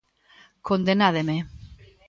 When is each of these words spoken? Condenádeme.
Condenádeme. 0.67 1.37